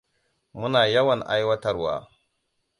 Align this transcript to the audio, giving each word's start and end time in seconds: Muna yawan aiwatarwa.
Muna 0.59 0.81
yawan 0.93 1.21
aiwatarwa. 1.33 1.93